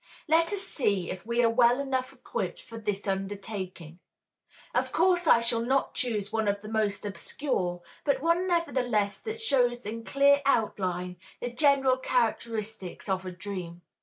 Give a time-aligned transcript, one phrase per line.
[0.27, 3.99] Let us see if we are well enough equipped for this undertaking.
[4.73, 9.39] Of course, I shall not choose one of the most obscure, but one nevertheless that
[9.39, 13.83] shows in clear outline the general characteristics of a dream.